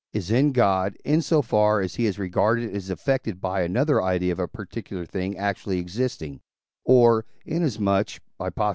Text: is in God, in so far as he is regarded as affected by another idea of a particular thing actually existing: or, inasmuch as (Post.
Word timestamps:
is 0.13 0.31
in 0.31 0.51
God, 0.51 0.97
in 1.05 1.21
so 1.21 1.41
far 1.43 1.79
as 1.79 1.93
he 1.95 2.05
is 2.07 2.17
regarded 2.17 2.75
as 2.75 2.89
affected 2.89 3.39
by 3.39 3.61
another 3.61 4.01
idea 4.01 4.31
of 4.31 4.39
a 4.39 4.47
particular 4.47 5.05
thing 5.05 5.37
actually 5.37 5.77
existing: 5.77 6.41
or, 6.83 7.23
inasmuch 7.45 8.13
as 8.39 8.49
(Post. 8.55 8.69